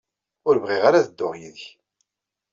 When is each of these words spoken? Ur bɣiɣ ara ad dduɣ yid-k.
Ur 0.47 0.55
bɣiɣ 0.63 0.83
ara 0.85 0.97
ad 0.99 1.05
dduɣ 1.09 1.33
yid-k. 1.39 1.63